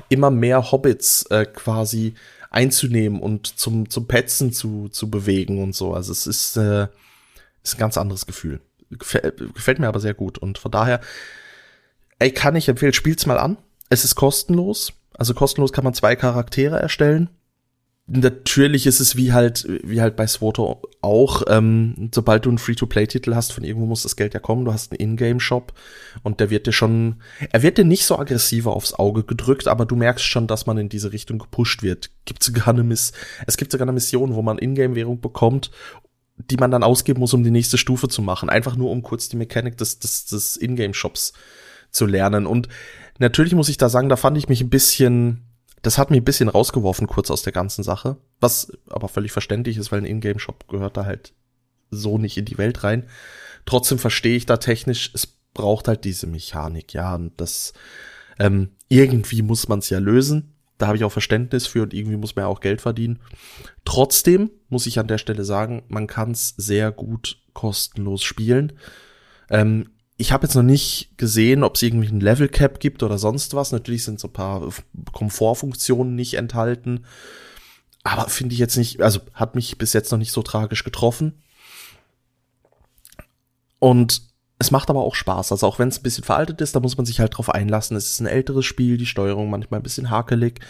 [0.09, 2.13] immer mehr Hobbits äh, quasi
[2.49, 5.93] einzunehmen und zum, zum Petzen zu, zu bewegen und so.
[5.93, 6.87] Also es ist, äh,
[7.63, 8.61] ist ein ganz anderes Gefühl.
[8.89, 10.37] Gefällt, gefällt mir aber sehr gut.
[10.37, 11.01] Und von daher,
[12.19, 13.57] ey, kann ich empfehlen, spielt's mal an.
[13.89, 14.93] Es ist kostenlos.
[15.13, 17.29] Also kostenlos kann man zwei Charaktere erstellen
[18.07, 23.35] natürlich ist es wie halt, wie halt bei Swoto auch, ähm, sobald du einen Free-to-Play-Titel
[23.35, 25.73] hast, von irgendwo muss das Geld ja kommen, du hast einen Ingame-Shop
[26.23, 27.17] und der wird dir schon,
[27.51, 30.77] er wird dir nicht so aggressiver aufs Auge gedrückt, aber du merkst schon, dass man
[30.77, 32.09] in diese Richtung gepusht wird.
[32.25, 33.11] Gibt sogar eine Miss,
[33.45, 35.71] es gibt sogar eine Mission, wo man Ingame-Währung bekommt,
[36.37, 38.49] die man dann ausgeben muss, um die nächste Stufe zu machen.
[38.49, 41.33] Einfach nur, um kurz die Mechanik des, des, des Ingame-Shops
[41.91, 42.45] zu lernen.
[42.45, 42.69] Und
[43.19, 45.46] natürlich muss ich da sagen, da fand ich mich ein bisschen,
[45.87, 49.77] das hat mich ein bisschen rausgeworfen kurz aus der ganzen Sache, was aber völlig verständlich
[49.77, 51.31] ist, weil ein Ingame-Shop gehört da halt
[51.91, 53.05] so nicht in die Welt rein.
[53.65, 57.71] Trotzdem verstehe ich da technisch, es braucht halt diese Mechanik, ja, und das
[58.37, 60.55] ähm, irgendwie muss man es ja lösen.
[60.77, 63.21] Da habe ich auch Verständnis für und irgendwie muss man ja auch Geld verdienen.
[63.85, 68.73] Trotzdem muss ich an der Stelle sagen, man kann es sehr gut kostenlos spielen.
[69.49, 73.19] Ähm, ich habe jetzt noch nicht gesehen, ob es irgendwie ein Level Cap gibt oder
[73.19, 73.71] sonst was.
[73.71, 74.67] Natürlich sind so ein paar
[75.11, 77.05] Komfortfunktionen nicht enthalten.
[78.03, 81.43] Aber finde ich jetzt nicht, also hat mich bis jetzt noch nicht so tragisch getroffen.
[83.77, 84.23] Und
[84.57, 85.51] es macht aber auch Spaß.
[85.51, 87.95] Also auch wenn es ein bisschen veraltet ist, da muss man sich halt drauf einlassen.
[87.95, 90.61] Es ist ein älteres Spiel, die Steuerung manchmal ein bisschen hakelig.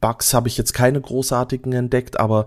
[0.00, 2.46] Bugs habe ich jetzt keine großartigen entdeckt, aber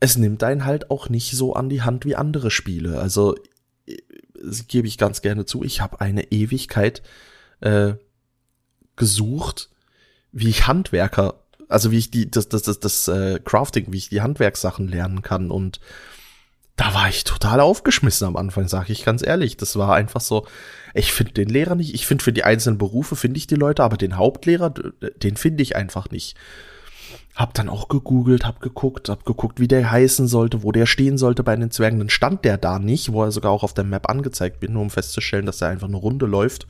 [0.00, 2.98] es nimmt einen halt auch nicht so an die Hand wie andere Spiele.
[2.98, 3.36] Also
[4.68, 7.02] gebe ich ganz gerne zu, ich habe eine Ewigkeit
[7.60, 7.94] äh,
[8.96, 9.70] gesucht,
[10.32, 14.08] wie ich Handwerker, also wie ich die, das, das, das, das äh, Crafting, wie ich
[14.08, 15.80] die Handwerkssachen lernen kann und
[16.78, 19.56] da war ich total aufgeschmissen am Anfang, sage ich ganz ehrlich.
[19.56, 20.46] Das war einfach so,
[20.94, 23.82] ich finde den Lehrer nicht, ich finde für die einzelnen Berufe finde ich die Leute,
[23.82, 26.36] aber den Hauptlehrer, den finde ich einfach nicht.
[27.34, 31.18] Hab dann auch gegoogelt, hab geguckt, hab geguckt, wie der heißen sollte, wo der stehen
[31.18, 31.98] sollte bei den Zwergen.
[31.98, 34.82] Dann stand der da nicht, wo er sogar auch auf der Map angezeigt wird, nur
[34.82, 36.66] um festzustellen, dass er einfach eine Runde läuft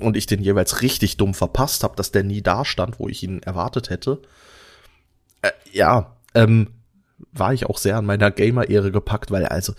[0.00, 3.22] und ich den jeweils richtig dumm verpasst habe, dass der nie da stand, wo ich
[3.22, 4.20] ihn erwartet hätte.
[5.40, 6.68] Äh, ja, ähm,
[7.32, 9.74] war ich auch sehr an meiner Gamer-Ehre gepackt, weil also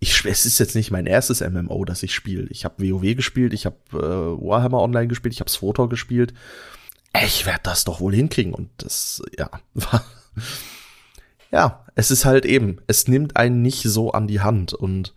[0.00, 2.46] ich, es ist jetzt nicht mein erstes MMO, das ich spiele.
[2.50, 6.34] Ich habe WoW gespielt, ich habe äh, Warhammer Online gespielt, ich habe Swotor gespielt
[7.22, 8.54] ich werde das doch wohl hinkriegen.
[8.54, 10.04] Und das, ja, war,
[11.50, 15.14] ja, es ist halt eben, es nimmt einen nicht so an die Hand und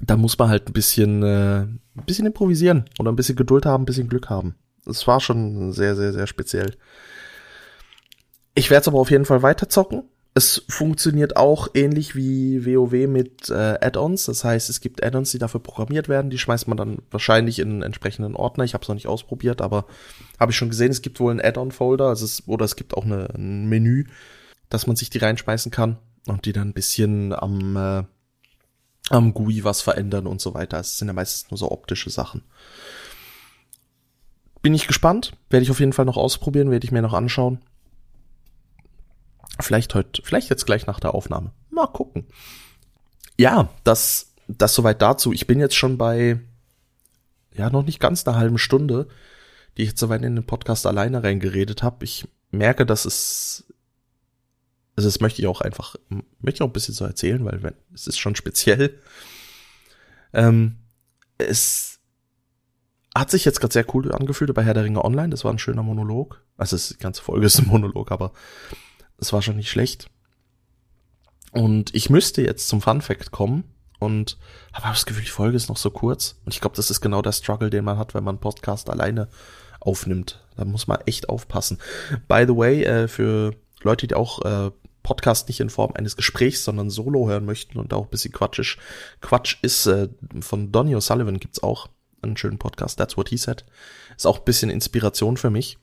[0.00, 3.82] da muss man halt ein bisschen, äh, ein bisschen improvisieren oder ein bisschen Geduld haben,
[3.82, 4.56] ein bisschen Glück haben.
[4.86, 6.76] Es war schon sehr, sehr, sehr speziell.
[8.54, 10.02] Ich werde es aber auf jeden Fall weiter zocken
[10.34, 14.24] es funktioniert auch ähnlich wie WoW mit äh, Add-ons.
[14.24, 16.30] Das heißt, es gibt Add-ons, die dafür programmiert werden.
[16.30, 18.64] Die schmeißt man dann wahrscheinlich in einen entsprechenden Ordner.
[18.64, 19.84] Ich habe es noch nicht ausprobiert, aber
[20.40, 22.06] habe ich schon gesehen, es gibt wohl einen Add-on-Folder.
[22.06, 24.06] Also es, oder es gibt auch eine, ein Menü,
[24.70, 28.04] dass man sich die reinschmeißen kann und die dann ein bisschen am, äh,
[29.10, 30.80] am GUI was verändern und so weiter.
[30.80, 32.42] Es sind ja meistens nur so optische Sachen.
[34.62, 35.32] Bin ich gespannt.
[35.50, 37.58] Werde ich auf jeden Fall noch ausprobieren, werde ich mir noch anschauen.
[39.60, 41.52] Vielleicht heute, vielleicht jetzt gleich nach der Aufnahme.
[41.70, 42.26] Mal gucken.
[43.38, 45.32] Ja, das, das soweit dazu.
[45.32, 46.40] Ich bin jetzt schon bei,
[47.54, 49.08] ja, noch nicht ganz einer halben Stunde,
[49.76, 52.04] die ich jetzt soweit in den Podcast alleine reingeredet habe.
[52.04, 53.64] Ich merke, dass es,
[54.96, 55.96] also das möchte ich auch einfach,
[56.40, 58.98] möchte ich auch ein bisschen so erzählen, weil wenn, es ist schon speziell.
[60.32, 60.76] Ähm,
[61.38, 62.00] es
[63.14, 65.30] hat sich jetzt gerade sehr cool angefühlt bei Herr der Ringe Online.
[65.30, 66.42] Das war ein schöner Monolog.
[66.56, 68.32] Also die ganze Folge ist ein Monolog, aber
[69.22, 70.10] es war schon nicht schlecht.
[71.52, 73.64] Und ich müsste jetzt zum Fun Fact kommen
[73.98, 74.38] und
[74.72, 76.40] habe das Gefühl, die Folge ist noch so kurz.
[76.44, 79.28] Und ich glaube, das ist genau der Struggle, den man hat, wenn man Podcast alleine
[79.80, 80.44] aufnimmt.
[80.56, 81.78] Da muss man echt aufpassen.
[82.26, 84.70] By the way, äh, für Leute, die auch äh,
[85.02, 88.78] Podcast nicht in Form eines Gesprächs, sondern solo hören möchten und auch ein bisschen quatschisch.
[89.20, 90.08] Quatsch ist äh,
[90.40, 91.88] von Donny O'Sullivan gibt's auch
[92.22, 93.64] einen schönen Podcast, That's What He Said.
[94.16, 95.78] Ist auch ein bisschen Inspiration für mich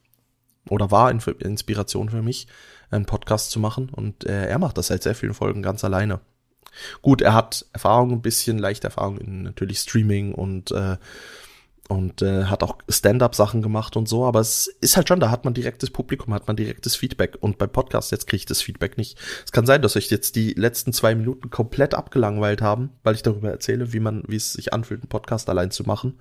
[0.69, 2.47] oder war Inspiration für mich,
[2.91, 6.21] einen Podcast zu machen und äh, er macht das seit sehr vielen Folgen ganz alleine.
[7.02, 10.97] Gut, er hat Erfahrung, ein bisschen leichte Erfahrung in natürlich Streaming und äh,
[11.89, 15.43] und äh, hat auch Stand-up-Sachen gemacht und so, aber es ist halt schon, da hat
[15.43, 18.95] man direktes Publikum, hat man direktes Feedback und beim Podcast jetzt kriege ich das Feedback
[18.95, 19.17] nicht.
[19.43, 23.23] Es kann sein, dass euch jetzt die letzten zwei Minuten komplett abgelangweilt haben, weil ich
[23.23, 26.19] darüber erzähle, wie man, wie es sich anfühlt, einen Podcast allein zu machen.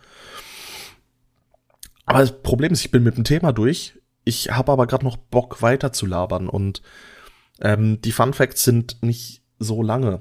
[2.06, 3.92] Aber das Problem ist, ich bin mit dem Thema durch.
[4.28, 6.82] Ich habe aber gerade noch Bock weiter zu labern und
[7.62, 10.20] ähm, die Fun Facts sind nicht so lange,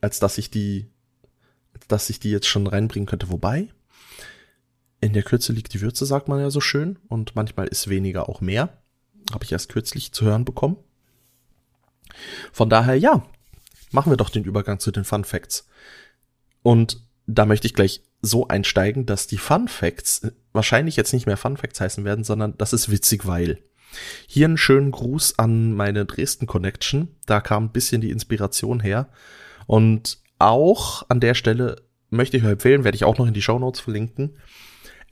[0.00, 0.90] als dass ich die,
[1.86, 3.30] dass ich die jetzt schon reinbringen könnte.
[3.30, 3.68] Wobei,
[5.00, 6.98] in der Kürze liegt die Würze, sagt man ja so schön.
[7.06, 8.82] Und manchmal ist weniger auch mehr.
[9.30, 10.76] Habe ich erst kürzlich zu hören bekommen.
[12.50, 13.24] Von daher, ja,
[13.92, 15.68] machen wir doch den Übergang zu den Fun Facts.
[16.64, 20.26] Und da möchte ich gleich so einsteigen, dass die Fun Facts
[20.58, 23.60] wahrscheinlich jetzt nicht mehr Fun Facts heißen werden, sondern das ist witzig, weil.
[24.26, 27.14] Hier einen schönen Gruß an meine Dresden Connection.
[27.26, 29.08] Da kam ein bisschen die Inspiration her.
[29.66, 31.76] Und auch an der Stelle
[32.10, 34.36] möchte ich euch empfehlen, werde ich auch noch in die Show Notes verlinken.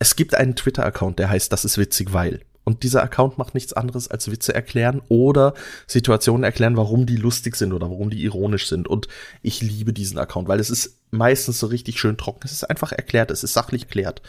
[0.01, 2.41] Es gibt einen Twitter-Account, der heißt Das ist witzig, weil.
[2.65, 5.55] Und dieser Account macht nichts anderes als Witze erklären oder
[5.87, 8.89] Situationen erklären, warum die lustig sind oder warum die ironisch sind.
[8.89, 9.07] Und
[9.41, 12.41] ich liebe diesen Account, weil es ist meistens so richtig schön trocken.
[12.43, 14.21] Es ist einfach erklärt, es ist sachlich erklärt.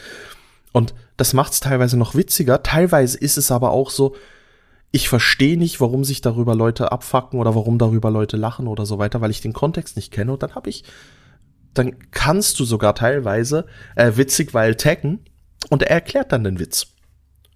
[0.77, 2.61] Und das macht es teilweise noch witziger.
[2.61, 4.15] Teilweise ist es aber auch so,
[4.91, 8.99] ich verstehe nicht, warum sich darüber Leute abfacken oder warum darüber Leute lachen oder so
[8.99, 10.33] weiter, weil ich den Kontext nicht kenne.
[10.33, 10.83] Und dann habe ich,
[11.73, 15.25] dann kannst du sogar teilweise äh, witzig, weil taggen
[15.71, 16.85] und er erklärt dann den Witz.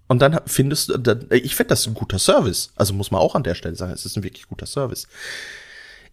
[0.08, 2.72] Und dann findest du, ich finde das ein guter Service.
[2.74, 5.06] Also muss man auch an der Stelle sagen, es ist ein wirklich guter Service.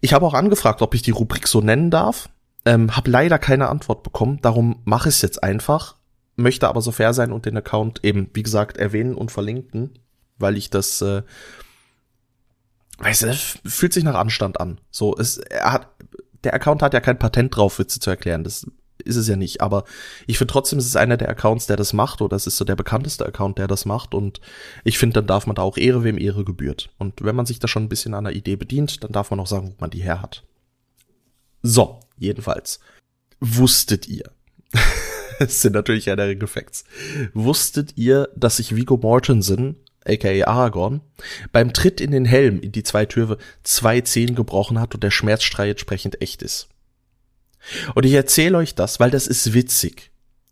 [0.00, 2.28] Ich habe auch angefragt, ob ich die Rubrik so nennen darf.
[2.64, 4.38] Ähm, habe leider keine Antwort bekommen.
[4.42, 5.96] Darum mache ich es jetzt einfach.
[6.40, 9.98] Möchte aber so fair sein und den Account eben, wie gesagt, erwähnen und verlinken,
[10.38, 11.22] weil ich das, äh,
[12.98, 14.80] du, das fühlt sich nach Anstand an.
[14.90, 15.88] So, es, er hat,
[16.44, 18.44] der Account hat ja kein Patent drauf, Witze zu erklären.
[18.44, 18.66] Das
[19.04, 19.60] ist es ja nicht.
[19.60, 19.84] Aber
[20.26, 22.64] ich finde trotzdem, es ist einer der Accounts, der das macht, oder es ist so
[22.64, 24.14] der bekannteste Account, der das macht.
[24.14, 24.40] Und
[24.84, 26.90] ich finde, dann darf man da auch Ehre, wem Ehre gebührt.
[26.98, 29.40] Und wenn man sich da schon ein bisschen an der Idee bedient, dann darf man
[29.40, 30.44] auch sagen, wo man die her hat.
[31.62, 32.80] So, jedenfalls.
[33.40, 34.30] Wusstet ihr?
[35.48, 36.84] Es sind natürlich der Facts.
[37.32, 41.00] Wusstet ihr, dass sich Vigo Mortensen, aka Aragorn,
[41.50, 45.10] beim Tritt in den Helm in die zwei Türe zwei Zehen gebrochen hat und der
[45.10, 46.68] Schmerzstrei entsprechend echt ist?
[47.94, 50.10] Und ich erzähle euch das, weil das ist witzig.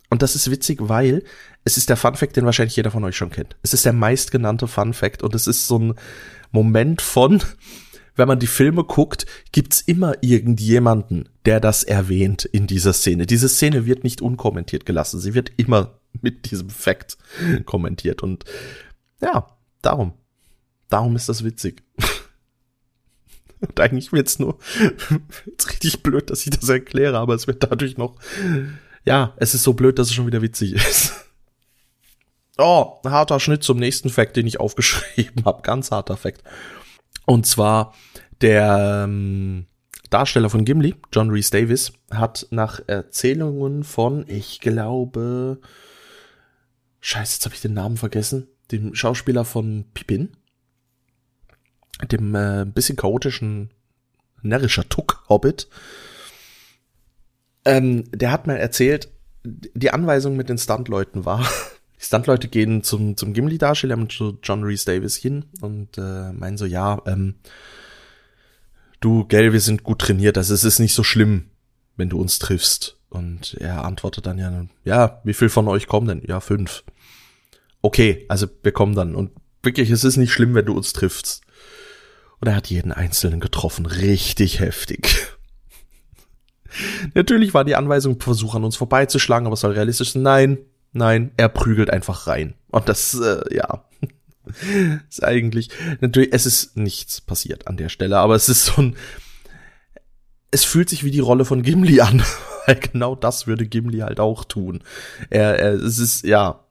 [0.08, 1.22] Und das ist witzig, weil
[1.64, 3.56] es ist der Fun Fact, den wahrscheinlich jeder von euch schon kennt.
[3.62, 5.94] Es ist der meistgenannte Fun Fact und es ist so ein
[6.50, 7.42] Moment von,
[8.18, 13.26] wenn man die Filme guckt, gibt's immer irgendjemanden, der das erwähnt in dieser Szene.
[13.26, 15.20] Diese Szene wird nicht unkommentiert gelassen.
[15.20, 17.16] Sie wird immer mit diesem Fact
[17.64, 18.44] kommentiert und
[19.20, 19.46] ja,
[19.82, 20.14] darum.
[20.88, 21.82] Darum ist das witzig.
[23.60, 24.58] Und eigentlich wird's nur
[25.44, 28.16] wird's richtig blöd, dass ich das erkläre, aber es wird dadurch noch,
[29.04, 31.12] ja, es ist so blöd, dass es schon wieder witzig ist.
[32.60, 35.62] Oh, harter Schnitt zum nächsten Fact, den ich aufgeschrieben habe.
[35.62, 36.42] Ganz harter Fact.
[37.28, 37.92] Und zwar
[38.40, 39.66] der ähm,
[40.08, 45.60] Darsteller von Gimli, John Reese Davis, hat nach Erzählungen von, ich glaube,
[47.00, 50.38] scheiße, jetzt habe ich den Namen vergessen, dem Schauspieler von Pippin,
[52.10, 53.74] dem äh, bisschen chaotischen
[54.40, 55.68] närrischer Tuck-Hobbit.
[57.66, 59.10] Ähm, der hat mal erzählt,
[59.44, 61.46] die Anweisung mit den Stuntleuten war,
[61.98, 66.64] die Stuntleute gehen zum, zum Gimli-Darsteller mit John Reese Davis hin und äh, meinen so,
[66.64, 67.36] ja, ähm,
[69.00, 71.50] du, gell, wir sind gut trainiert, also es ist nicht so schlimm,
[71.96, 72.96] wenn du uns triffst.
[73.10, 76.22] Und er antwortet dann ja, ja, wie viel von euch kommen denn?
[76.26, 76.84] Ja, fünf.
[77.80, 79.14] Okay, also wir kommen dann.
[79.14, 79.30] Und
[79.62, 81.42] wirklich, es ist nicht schlimm, wenn du uns triffst.
[82.40, 83.86] Und er hat jeden Einzelnen getroffen.
[83.86, 85.26] Richtig heftig.
[87.14, 90.22] Natürlich war die Anweisung, versuch an uns vorbeizuschlagen, aber es soll realistisch sein.
[90.22, 90.58] Nein,
[90.92, 92.54] nein, er prügelt einfach rein.
[92.70, 93.84] Und das, äh, ja,
[95.08, 95.70] ist eigentlich,
[96.00, 98.96] natürlich, es ist nichts passiert an der Stelle, aber es ist so ein,
[100.50, 102.22] es fühlt sich wie die Rolle von Gimli an,
[102.66, 104.82] weil genau das würde Gimli halt auch tun.
[105.30, 106.64] Er, er, es ist, ja.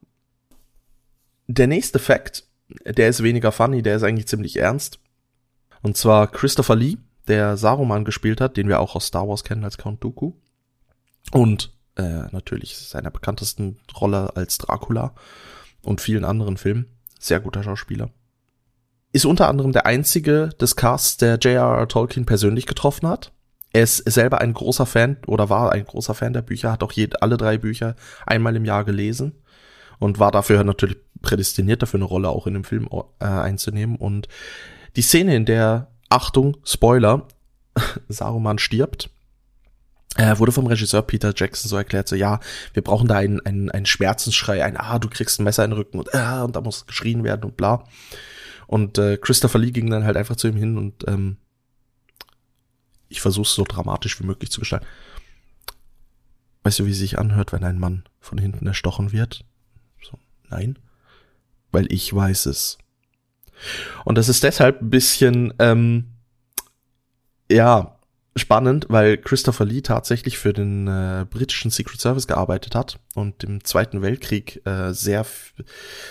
[1.50, 2.44] Der nächste Fact,
[2.84, 4.98] der ist weniger funny, der ist eigentlich ziemlich ernst.
[5.82, 9.64] Und zwar Christopher Lee, der Saruman gespielt hat, den wir auch aus Star Wars kennen
[9.64, 10.32] als Count Dooku.
[11.32, 15.14] Und äh, natürlich seiner bekanntesten Rolle als Dracula
[15.82, 16.86] und vielen anderen Filmen.
[17.18, 18.10] Sehr guter Schauspieler.
[19.12, 21.88] Ist unter anderem der einzige des Casts, der J.R.R.
[21.88, 23.32] Tolkien persönlich getroffen hat.
[23.72, 26.92] Er ist selber ein großer Fan oder war ein großer Fan der Bücher, hat auch
[26.92, 29.32] je, alle drei Bücher einmal im Jahr gelesen
[29.98, 33.96] und war dafür natürlich prädestiniert, dafür eine Rolle auch in dem Film äh, einzunehmen.
[33.96, 34.28] Und
[34.96, 37.26] die Szene, in der, Achtung, Spoiler,
[38.08, 39.10] Saruman stirbt,
[40.18, 42.40] äh, wurde vom Regisseur Peter Jackson so erklärt, so ja,
[42.74, 45.78] wir brauchen da einen, einen, einen Schmerzensschrei, ein Ah, du kriegst ein Messer in den
[45.78, 47.84] Rücken und, äh, und da muss geschrien werden und bla.
[48.66, 51.36] Und äh, Christopher Lee ging dann halt einfach zu ihm hin und ähm,
[53.08, 54.86] ich versuche so dramatisch wie möglich zu gestalten.
[56.64, 59.44] Weißt du, wie es sich anhört, wenn ein Mann von hinten erstochen wird?
[60.02, 60.18] So,
[60.50, 60.80] nein.
[61.70, 62.76] Weil ich weiß es.
[64.04, 66.08] Und das ist deshalb ein bisschen, ähm,
[67.50, 67.97] ja,
[68.38, 73.64] spannend, weil Christopher Lee tatsächlich für den äh, britischen Secret Service gearbeitet hat und im
[73.64, 75.26] Zweiten Weltkrieg äh, sehr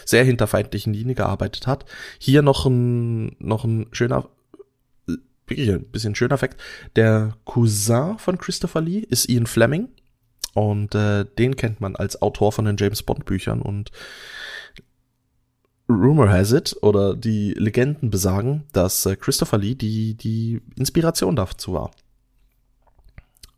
[0.05, 1.85] sehr hinter feindlichen Linie gearbeitet hat.
[2.19, 4.29] Hier noch ein noch ein schöner
[5.47, 6.59] wirklich ein bisschen schöner Fakt.
[6.95, 9.89] Der Cousin von Christopher Lee ist Ian Fleming
[10.53, 13.91] und äh, den kennt man als Autor von den James Bond Büchern und
[15.89, 21.73] Rumor has it oder die Legenden besagen, dass äh, Christopher Lee die die Inspiration dazu
[21.73, 21.91] war.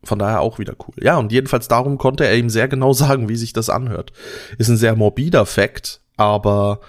[0.04, 0.96] Von daher auch wieder cool.
[1.04, 4.14] Ja, und jedenfalls darum konnte er ihm sehr genau sagen, wie sich das anhört.
[4.58, 6.80] Ist ein sehr morbider Fakt, aber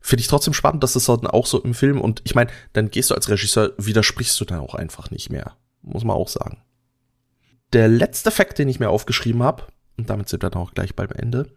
[0.00, 2.90] finde ich trotzdem spannend, dass das dann auch so im Film und ich meine, dann
[2.90, 5.56] gehst du als Regisseur, widersprichst du dann auch einfach nicht mehr.
[5.82, 6.62] Muss man auch sagen.
[7.72, 9.64] Der letzte Fakt, den ich mir aufgeschrieben habe,
[9.96, 11.48] und damit sind wir dann auch gleich beim Ende.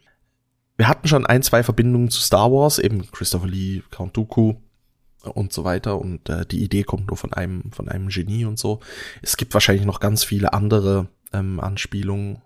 [0.77, 4.55] Wir hatten schon ein, zwei Verbindungen zu Star Wars, eben Christopher Lee, Count Dooku,
[5.23, 8.57] und so weiter und äh, die Idee kommt nur von einem von einem Genie und
[8.57, 8.79] so.
[9.21, 12.41] Es gibt wahrscheinlich noch ganz viele andere ähm, Anspielungen,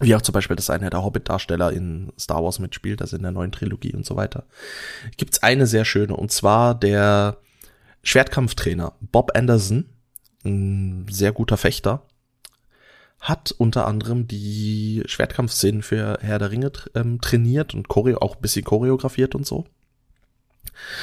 [0.00, 3.32] wie auch zum Beispiel, dass einer der Hobbit-Darsteller in Star Wars mitspielt, also in der
[3.32, 4.44] neuen Trilogie und so weiter.
[5.16, 7.38] Gibt's eine sehr schöne und zwar der
[8.02, 9.86] Schwertkampftrainer Bob Anderson,
[10.44, 12.06] ein sehr guter Fechter,
[13.20, 18.42] hat unter anderem die Schwertkampfszenen für Herr der Ringe ähm, trainiert und choreo auch ein
[18.42, 19.66] bisschen choreografiert und so.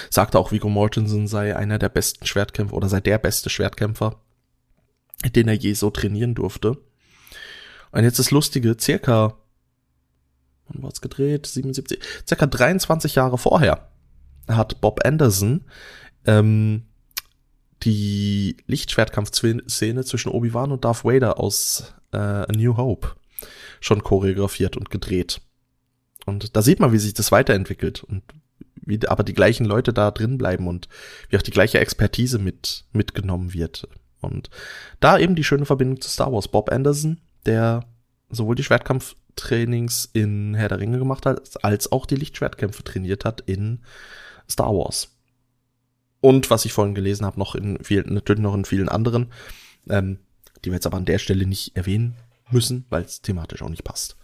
[0.09, 4.21] Sagte auch, Viggo Mortensen sei einer der besten Schwertkämpfer oder sei der beste Schwertkämpfer,
[5.35, 6.77] den er je so trainieren durfte.
[7.91, 9.37] Und jetzt das Lustige, circa,
[10.67, 11.45] wann war's gedreht?
[11.45, 13.89] 77, circa 23 Jahre vorher
[14.47, 15.65] hat Bob Anderson
[16.25, 16.83] ähm,
[17.83, 23.15] die Lichtschwertkampfszene zwischen Obi-Wan und Darth Vader aus äh, A New Hope
[23.79, 25.41] schon choreografiert und gedreht.
[26.25, 28.23] Und da sieht man, wie sich das weiterentwickelt und
[28.87, 30.87] wie aber die gleichen Leute da drin bleiben und
[31.29, 33.87] wie auch die gleiche Expertise mit mitgenommen wird.
[34.21, 34.49] Und
[34.99, 36.47] da eben die schöne Verbindung zu Star Wars.
[36.47, 37.85] Bob Anderson, der
[38.29, 43.41] sowohl die Schwertkampftrainings in Herr der Ringe gemacht hat, als auch die Lichtschwertkämpfe trainiert hat
[43.41, 43.83] in
[44.49, 45.15] Star Wars.
[46.19, 49.31] Und was ich vorhin gelesen habe, noch in vielen, natürlich noch in vielen anderen,
[49.89, 50.19] ähm,
[50.63, 52.15] die wir jetzt aber an der Stelle nicht erwähnen
[52.49, 54.17] müssen, weil es thematisch auch nicht passt.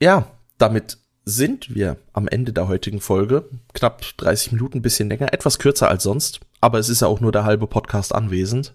[0.00, 3.48] Ja, damit sind wir am Ende der heutigen Folge.
[3.74, 7.32] Knapp 30 Minuten, bisschen länger, etwas kürzer als sonst, aber es ist ja auch nur
[7.32, 8.74] der halbe Podcast anwesend.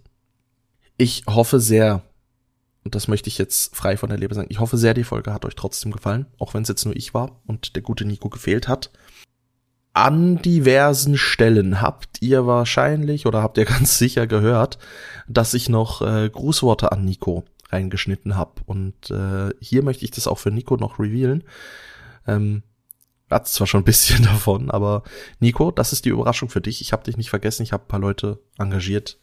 [0.97, 2.03] Ich hoffe sehr,
[2.83, 5.33] und das möchte ich jetzt frei von der Leber sagen, ich hoffe sehr, die Folge
[5.33, 8.29] hat euch trotzdem gefallen, auch wenn es jetzt nur ich war und der gute Nico
[8.29, 8.91] gefehlt hat.
[9.93, 14.77] An diversen Stellen habt ihr wahrscheinlich oder habt ihr ganz sicher gehört,
[15.27, 18.61] dass ich noch äh, Grußworte an Nico reingeschnitten habe.
[18.65, 21.43] Und äh, hier möchte ich das auch für Nico noch revealen.
[22.27, 22.63] Ähm,
[23.29, 25.03] hat zwar schon ein bisschen davon, aber
[25.39, 26.81] Nico, das ist die Überraschung für dich.
[26.81, 27.63] Ich habe dich nicht vergessen.
[27.63, 29.17] Ich habe ein paar Leute engagiert,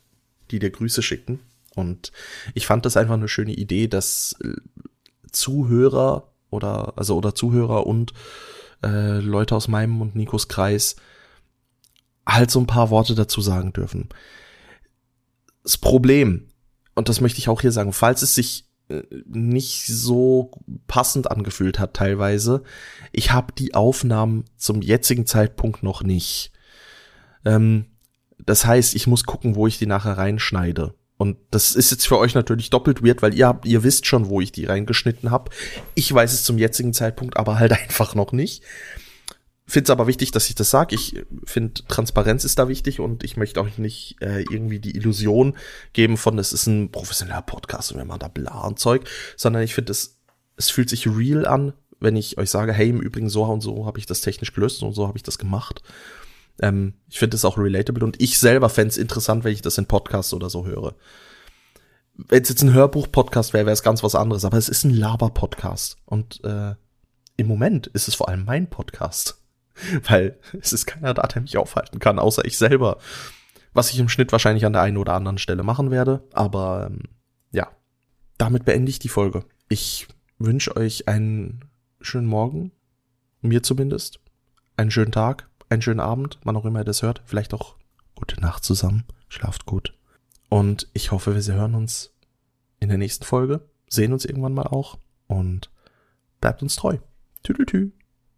[0.50, 1.40] die dir Grüße schicken.
[1.74, 2.12] Und
[2.54, 4.52] ich fand das einfach eine schöne Idee, dass äh,
[5.32, 8.12] Zuhörer oder also oder Zuhörer und
[8.82, 10.96] äh, Leute aus meinem und Nikos Kreis
[12.26, 14.08] halt so ein paar Worte dazu sagen dürfen.
[15.62, 16.48] Das Problem,
[16.94, 18.66] und das möchte ich auch hier sagen, falls es sich
[19.26, 20.50] nicht so
[20.86, 22.62] passend angefühlt hat teilweise.
[23.12, 26.52] Ich habe die Aufnahmen zum jetzigen Zeitpunkt noch nicht.
[27.44, 27.86] Ähm,
[28.38, 30.94] das heißt, ich muss gucken, wo ich die nachher reinschneide.
[31.16, 34.28] Und das ist jetzt für euch natürlich doppelt weird, weil ihr habt, ihr wisst schon,
[34.28, 35.50] wo ich die reingeschnitten habe.
[35.94, 38.62] Ich weiß es zum jetzigen Zeitpunkt aber halt einfach noch nicht
[39.72, 40.94] finde es aber wichtig, dass ich das sage.
[40.94, 45.56] Ich finde, Transparenz ist da wichtig und ich möchte auch nicht äh, irgendwie die Illusion
[45.92, 49.62] geben von, es ist ein professioneller Podcast und wir machen da bla und Zeug, sondern
[49.62, 50.18] ich finde, es,
[50.56, 53.86] es fühlt sich real an, wenn ich euch sage, hey, im Übrigen so und so
[53.86, 55.82] habe ich das technisch gelöst und so habe ich das gemacht.
[56.60, 59.78] Ähm, ich finde es auch relatable und ich selber fände es interessant, wenn ich das
[59.78, 60.94] in Podcasts oder so höre.
[62.16, 64.94] Wenn es jetzt ein Hörbuch-Podcast wäre, wäre es ganz was anderes, aber es ist ein
[64.94, 65.96] Laber-Podcast.
[66.04, 66.74] Und äh,
[67.36, 69.43] im Moment ist es vor allem mein Podcast.
[70.08, 72.98] Weil es ist keiner da, der mich aufhalten kann, außer ich selber.
[73.72, 76.22] Was ich im Schnitt wahrscheinlich an der einen oder anderen Stelle machen werde.
[76.32, 77.02] Aber ähm,
[77.50, 77.68] ja,
[78.38, 79.44] damit beende ich die Folge.
[79.68, 80.06] Ich
[80.38, 81.64] wünsche euch einen
[82.00, 82.72] schönen Morgen.
[83.40, 84.20] Mir zumindest.
[84.76, 87.22] Einen schönen Tag, einen schönen Abend, wann auch immer ihr das hört.
[87.26, 87.76] Vielleicht auch
[88.14, 89.04] gute Nacht zusammen.
[89.28, 89.94] Schlaft gut.
[90.48, 92.14] Und ich hoffe, wir hören uns
[92.80, 93.68] in der nächsten Folge.
[93.88, 94.98] Sehen uns irgendwann mal auch.
[95.26, 95.70] Und
[96.40, 96.98] bleibt uns treu.
[97.42, 97.92] Tü, tü, tü.